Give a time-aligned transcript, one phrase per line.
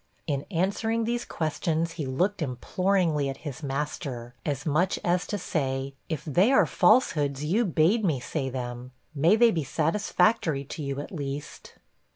[0.25, 5.93] In answering these questions, he looked imploringly at his master, as much as to say,
[6.09, 10.99] 'If they are falsehoods, you bade me say them; may they be satisfactory to you,
[10.99, 11.75] at least.'